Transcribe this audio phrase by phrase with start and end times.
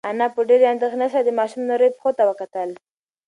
[0.09, 2.69] انا په ډېرې اندېښنې سره د ماشوم نریو پښو ته وکتل.